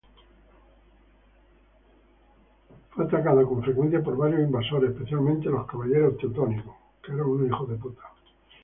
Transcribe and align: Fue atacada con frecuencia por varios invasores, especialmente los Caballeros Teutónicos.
Fue 2.89 3.05
atacada 3.05 3.45
con 3.45 3.61
frecuencia 3.61 4.01
por 4.01 4.17
varios 4.17 4.39
invasores, 4.41 4.89
especialmente 4.93 5.47
los 5.47 5.67
Caballeros 5.67 6.17
Teutónicos. 6.17 6.73